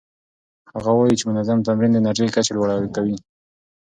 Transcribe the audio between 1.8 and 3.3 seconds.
د انرژۍ کچه لوړه کوي.